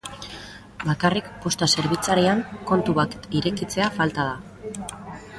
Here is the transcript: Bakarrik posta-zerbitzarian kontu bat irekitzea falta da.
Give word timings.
Bakarrik 0.83 1.25
posta-zerbitzarian 1.43 2.41
kontu 2.71 2.95
bat 3.01 3.13
irekitzea 3.41 3.91
falta 3.99 4.25
da. 4.31 4.97